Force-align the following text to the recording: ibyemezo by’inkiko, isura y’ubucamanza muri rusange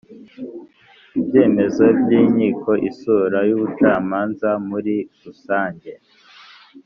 ibyemezo 1.19 1.85
by’inkiko, 1.99 2.71
isura 2.89 3.39
y’ubucamanza 3.49 4.49
muri 4.69 4.95
rusange 5.23 5.91